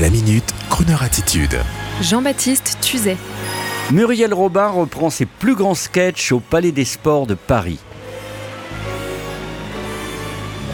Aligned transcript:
La 0.00 0.10
minute, 0.10 0.52
Kroneur 0.70 1.04
attitude. 1.04 1.56
Jean-Baptiste 2.02 2.78
Tuzet. 2.80 3.16
Muriel 3.92 4.34
Robin 4.34 4.66
reprend 4.66 5.08
ses 5.08 5.24
plus 5.24 5.54
grands 5.54 5.76
sketchs 5.76 6.32
au 6.32 6.40
Palais 6.40 6.72
des 6.72 6.84
Sports 6.84 7.28
de 7.28 7.34
Paris. 7.34 7.78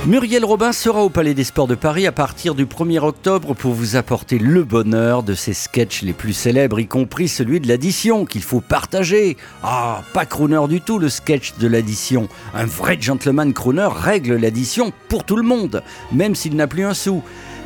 Muriel 0.06 0.46
Robin 0.46 0.72
sera 0.72 1.02
au 1.02 1.10
Palais 1.10 1.34
des 1.34 1.44
Sports 1.44 1.66
de 1.66 1.74
Paris 1.74 2.06
à 2.06 2.12
partir 2.12 2.54
du 2.54 2.64
1er 2.64 3.00
octobre 3.00 3.52
pour 3.52 3.74
vous 3.74 3.96
apporter 3.96 4.38
le 4.38 4.64
bonheur 4.64 5.22
de 5.22 5.34
ses 5.34 5.52
sketchs 5.52 6.00
les 6.00 6.14
plus 6.14 6.32
célèbres, 6.32 6.80
y 6.80 6.86
compris 6.86 7.28
celui 7.28 7.60
de 7.60 7.68
l'addition 7.68 8.24
qu'il 8.24 8.42
faut 8.42 8.62
partager. 8.62 9.36
Ah, 9.62 10.02
pas 10.14 10.24
crooner 10.24 10.66
du 10.66 10.80
tout 10.80 10.98
le 10.98 11.10
sketch 11.10 11.58
de 11.58 11.66
l'addition. 11.66 12.26
Un 12.54 12.64
vrai 12.64 12.96
gentleman 12.98 13.52
crooner 13.52 13.88
règle 13.94 14.36
l'addition 14.36 14.94
pour 15.10 15.24
tout 15.24 15.36
le 15.36 15.42
monde, 15.42 15.82
même 16.10 16.34
s'il 16.34 16.56
n'a 16.56 16.66
plus 16.66 16.86
un 16.86 16.94
sou. 16.94 17.22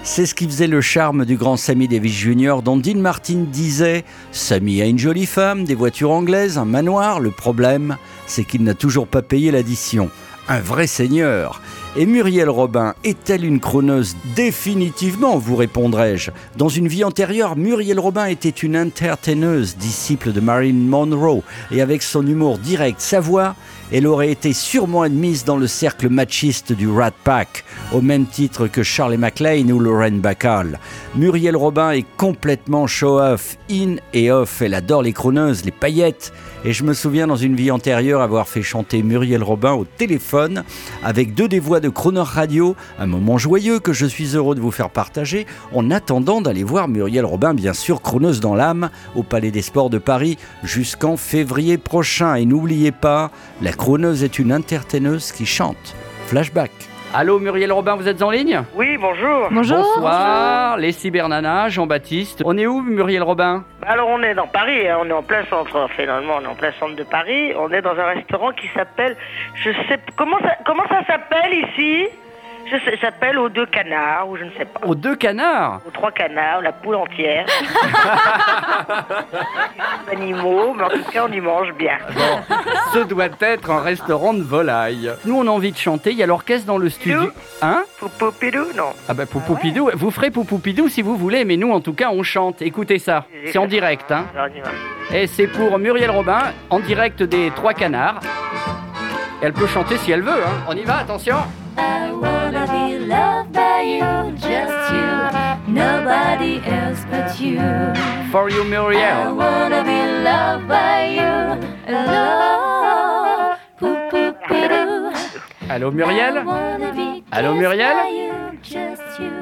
C'est 0.07 0.27
ce 0.27 0.34
qui 0.34 0.45
faisait 0.45 0.66
le 0.66 0.82
charme 0.82 1.25
du 1.25 1.39
grand 1.39 1.57
Sammy 1.57 1.89
Davis 1.89 2.12
Jr. 2.12 2.57
dont 2.62 2.76
Dean 2.76 2.99
Martin 2.99 3.46
disait 3.50 4.04
Sammy 4.32 4.82
a 4.82 4.85
une 4.85 4.99
jolie 4.99 5.25
femme, 5.25 5.64
des 5.64 5.75
voitures 5.75 6.11
anglaises, 6.11 6.58
un 6.58 6.67
manoir. 6.67 7.21
Le 7.21 7.31
problème, 7.31 7.96
c'est 8.26 8.45
qu'il 8.45 8.64
n'a 8.64 8.75
toujours 8.75 9.07
pas 9.07 9.22
payé 9.22 9.50
l'addition. 9.50 10.11
Un 10.46 10.61
vrai 10.61 10.86
seigneur. 10.86 11.62
Et 11.96 12.04
Muriel 12.04 12.50
Robin 12.50 12.93
est-elle 13.03 13.46
une 13.46 13.61
chroneuse? 13.61 14.14
Définitivement, 14.36 15.39
vous 15.39 15.57
répondrai-je. 15.57 16.32
Dans 16.59 16.68
une 16.68 16.86
vie 16.86 17.03
antérieure, 17.03 17.57
Muriel 17.57 17.98
Robin 17.98 18.26
était 18.26 18.50
une 18.50 18.76
entertaineuse, 18.76 19.79
disciple 19.79 20.32
de 20.32 20.40
Marilyn 20.40 20.86
Monroe, 20.86 21.43
et 21.71 21.81
avec 21.81 22.03
son 22.03 22.26
humour 22.26 22.59
direct, 22.59 23.00
sa 23.00 23.21
voix, 23.21 23.57
elle 23.94 24.08
aurait 24.08 24.32
été 24.32 24.53
sûrement 24.53 25.03
admise 25.03 25.44
dans 25.44 25.57
le 25.57 25.68
cercle 25.68 26.08
machiste 26.08 26.72
du 26.72 26.90
Rat 26.90 27.12
Pack, 27.22 27.64
au 27.93 28.00
même 28.00 28.26
titre 28.26 28.67
que 28.67 28.82
Charlie 28.82 29.18
MacLaine 29.18 29.70
ou 29.70 29.79
Lauren 29.79 30.18
Bacall. 30.18 30.80
Muriel 31.14 31.54
Robin 31.54 31.93
est 31.93 32.05
complètement 32.17 32.89
show-off, 32.89 33.56
in 33.70 33.95
et 34.12 34.33
off. 34.33 34.62
Elle 34.62 34.75
adore 34.75 35.03
les 35.03 35.12
chroneuses, 35.12 35.65
les 35.65 35.70
paillettes. 35.70 36.33
Et 36.65 36.72
je 36.72 36.83
me 36.83 36.92
souviens 36.95 37.27
dans 37.28 37.37
une 37.37 37.55
vie 37.55 37.70
antérieure 37.70 38.22
avoir 38.22 38.48
fait 38.48 38.62
chanter 38.62 39.03
Muriel 39.03 39.42
Robin 39.42 39.75
au 39.75 39.84
téléphone 39.84 40.65
avec 41.05 41.34
deux 41.34 41.47
des 41.47 41.61
voix 41.61 41.78
de 41.78 41.91
Croner 41.91 42.22
Radio, 42.25 42.75
un 42.98 43.06
moment 43.06 43.37
joyeux 43.37 43.78
que 43.81 43.92
je 43.92 44.06
suis 44.06 44.34
heureux 44.34 44.55
de 44.56 44.61
vous 44.61 44.70
faire 44.70 44.89
partager 44.89 45.47
en 45.72 45.91
attendant 45.91 46.41
d'aller 46.41 46.65
voir 46.65 46.89
Muriel 46.89 47.27
Robin, 47.27 47.53
bien 47.53 47.75
sûr, 47.75 48.00
chroneuse 48.00 48.41
dans 48.41 48.55
l'âme, 48.55 48.89
au 49.15 49.22
Palais 49.22 49.50
des 49.50 49.62
Sports 49.62 49.91
de 49.91 49.98
Paris 49.98 50.39
jusqu'en 50.65 51.19
février 51.19 51.77
prochain. 51.77 52.34
Et 52.34 52.47
n'oubliez 52.47 52.92
pas, 52.92 53.31
la 53.61 53.72
chroneuse 53.85 54.25
est 54.25 54.39
une 54.39 54.51
entertaineuse 54.51 55.31
qui 55.31 55.45
chante. 55.45 55.95
Flashback. 56.29 56.71
Allô 57.13 57.39
Muriel 57.39 57.71
Robin, 57.71 57.97
vous 57.97 58.09
êtes 58.09 58.23
en 58.23 58.31
ligne? 58.31 58.63
Oui, 58.75 58.97
bonjour. 58.97 59.49
Bonjour. 59.51 59.77
Bonsoir, 59.77 60.79
les 60.79 60.91
cybernanas, 60.91 61.69
Jean-Baptiste. 61.69 62.41
On 62.47 62.57
est 62.57 62.67
où 62.67 62.81
Muriel 62.81 63.23
Robin? 63.23 63.62
Bah 63.83 63.89
Alors 63.91 64.09
on 64.09 64.23
est 64.23 64.35
dans 64.35 64.47
Paris, 64.47 64.89
hein, 64.89 64.97
on 65.03 65.07
est 65.11 65.12
en 65.12 65.23
plein 65.23 65.45
centre, 65.51 65.87
finalement, 65.95 66.37
on 66.39 66.45
est 66.45 66.47
en 66.47 66.55
plein 66.55 66.73
centre 66.81 66.97
de 66.97 67.03
Paris. 67.03 67.53
On 67.59 67.71
est 67.73 67.83
dans 67.83 67.91
un 67.91 68.07
restaurant 68.07 68.53
qui 68.53 68.69
s'appelle, 68.75 69.19
je 69.55 69.71
sais, 69.87 70.01
comment 70.17 70.39
ça, 70.39 70.57
comment 70.65 70.89
ça 70.89 71.05
s'appelle 71.07 71.53
ici? 71.53 72.07
Ça 72.70 72.79
s'appelle 73.01 73.39
aux 73.39 73.48
deux 73.48 73.67
canards 73.67 74.29
ou 74.29 74.37
je 74.37 74.45
ne 74.45 74.51
sais 74.53 74.65
pas. 74.65 74.81
Aux 74.87 74.95
deux 74.95 75.17
canards 75.17 75.81
Aux 75.87 75.91
trois 75.91 76.11
canards, 76.11 76.62
la 76.62 76.73
poule 76.73 76.97
entière. 76.97 77.47
Des 80.06 80.12
animaux, 80.17 80.75
mais 80.75 80.84
en 80.84 80.89
tout 80.89 81.05
cas 81.11 81.27
on 81.29 81.33
y 81.33 81.41
mange 81.41 81.73
bien. 81.75 81.98
Ce 82.93 82.98
doit 83.01 83.29
être 83.41 83.71
un 83.71 83.81
restaurant 83.81 84.34
de 84.34 84.43
volaille. 84.43 85.12
Nous, 85.25 85.37
on 85.37 85.47
a 85.47 85.51
envie 85.51 85.73
de 85.73 85.77
chanter. 85.77 86.11
Il 86.12 86.17
y 86.19 86.23
a 86.23 86.27
l'orchestre 86.27 86.67
dans 86.67 86.79
le 86.79 86.89
studio. 86.89 87.31
Hein 87.62 87.84
Poupopidou, 87.98 88.67
non. 88.77 88.93
Ah 89.09 89.15
bah 89.15 89.27
Poupoupidou, 89.27 89.91
vous 89.95 90.11
ferez 90.11 90.31
Poupoupidou 90.31 90.89
si 90.89 91.03
vous 91.03 91.17
voulez, 91.17 91.45
mais 91.45 91.56
nous, 91.56 91.73
en 91.73 91.81
tout 91.81 91.95
cas, 91.95 92.11
on 92.11 92.23
chante. 92.23 92.62
Écoutez 92.62 92.99
ça. 92.99 93.27
C'est 93.47 93.59
en 93.59 93.67
direct, 93.67 94.11
hein. 94.11 94.27
Et 95.12 95.27
c'est 95.27 95.47
pour 95.47 95.78
Muriel 95.78 96.11
Robin, 96.11 96.41
en 96.71 96.81
direct 96.81 97.23
des 97.23 97.51
Trois 97.51 97.75
Canards. 97.75 98.21
Elle 99.43 99.53
peut 99.53 99.67
chanter 99.67 99.97
si 99.99 100.11
elle 100.12 100.22
veut, 100.22 100.31
hein. 100.33 100.65
On 100.69 100.75
y 100.75 100.83
va, 100.83 100.99
attention. 100.99 101.37
For 108.34 108.50
you, 108.50 108.62
I 108.62 108.69
Muriel. 108.69 109.37
wanna 109.37 109.84
be 109.84 110.00
loved 110.27 110.67
by 110.67 111.06
you, 111.06 111.33
alone. 111.87 113.55
Poo 113.78 113.95
poo 114.11 114.33
pidoo. 114.49 115.12
Allô, 115.71 115.91
I 115.91 115.95
Muriel? 115.95 116.43
Allô, 117.31 117.55
Muriel? 117.55 117.97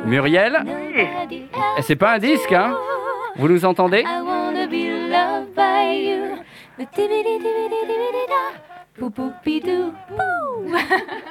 Muriel 0.05 0.63
Eh, 1.79 1.81
C'est 1.81 1.97
pas 1.97 2.13
un 2.13 2.19
disque, 2.19 2.53
hein? 2.53 2.77
Vous 3.37 3.49
nous 3.49 3.65
entendez? 3.65 4.05
I. 4.05 4.21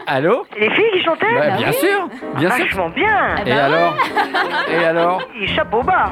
Allô? 0.07 0.47
Les 0.59 0.69
filles 0.71 0.91
qui 0.93 1.03
chantaient 1.03 1.31
Bah, 1.35 1.57
Bien 1.57 1.71
sûr, 1.73 2.09
bien 2.37 2.49
sûr. 2.49 2.65
Vachement 2.65 2.89
bien. 2.89 3.35
Et 3.45 3.51
alors? 3.51 3.95
Et 4.67 4.83
alors? 4.83 5.21
Et 5.39 5.45
chapeau 5.45 5.83
bas. 5.83 6.11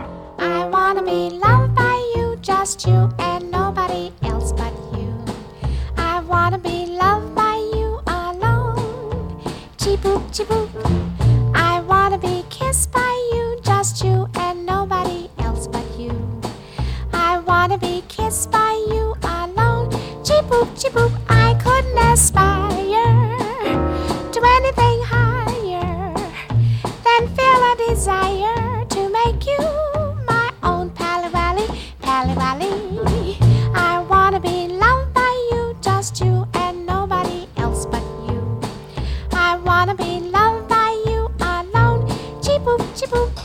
Wanna 0.90 1.04
be 1.04 1.38
loved 1.38 1.76
by 1.76 2.14
you, 2.16 2.36
just 2.42 2.88
you 2.88 3.14
and 3.20 3.49
I 33.76 34.06
wanna 34.10 34.40
be 34.40 34.68
loved 34.68 35.14
by 35.14 35.50
you, 35.52 35.76
just 35.82 36.20
you 36.22 36.48
and 36.54 36.86
nobody 36.86 37.48
else 37.58 37.86
but 37.86 38.04
you. 38.28 38.60
I 39.32 39.58
wanna 39.58 39.96
be 39.96 40.20
loved 40.20 40.68
by 40.70 40.92
you 41.06 41.30
alone. 41.40 42.08
Cheep 42.42 42.62
boop, 42.62 42.82
cheep 43.00 43.10
boop. 43.10 43.39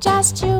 Just 0.00 0.42
you 0.42 0.59